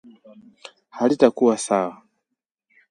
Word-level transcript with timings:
halitakuwa 0.89 1.57
sawa 1.57 2.01